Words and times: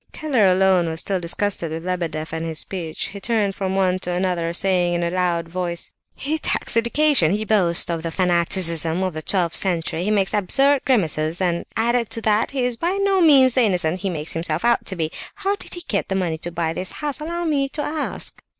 Keller 0.13 0.51
alone 0.51 0.87
was 0.89 1.01
still 1.01 1.19
disgusted 1.19 1.69
with 1.71 1.85
Lebedeff 1.85 2.33
and 2.33 2.43
his 2.43 2.57
speech; 2.57 3.09
he 3.09 3.19
turned 3.21 3.53
from 3.53 3.75
one 3.75 3.99
to 3.99 4.09
another, 4.09 4.51
saying 4.51 4.95
in 4.95 5.03
a 5.03 5.11
loud 5.11 5.47
voice: 5.47 5.91
"He 6.15 6.33
attacks 6.33 6.75
education, 6.75 7.33
he 7.33 7.45
boasts 7.45 7.87
of 7.87 8.01
the 8.01 8.09
fanaticism 8.09 9.03
of 9.03 9.13
the 9.13 9.21
twelfth 9.21 9.57
century, 9.57 10.03
he 10.03 10.09
makes 10.09 10.33
absurd 10.33 10.81
grimaces, 10.85 11.39
and 11.39 11.67
added 11.77 12.09
to 12.09 12.21
that 12.23 12.49
he 12.49 12.65
is 12.65 12.77
by 12.77 12.93
no 12.99 13.21
means 13.21 13.53
the 13.53 13.61
innocent 13.61 13.99
he 13.99 14.09
makes 14.09 14.33
himself 14.33 14.65
out 14.65 14.87
to 14.87 14.95
be. 14.95 15.11
How 15.35 15.55
did 15.55 15.75
he 15.75 15.83
get 15.87 16.09
the 16.09 16.15
money 16.15 16.39
to 16.39 16.51
buy 16.51 16.73
this 16.73 16.93
house, 16.93 17.19
allow 17.19 17.43
me 17.43 17.69
to 17.69 17.83
ask?" 17.83 18.41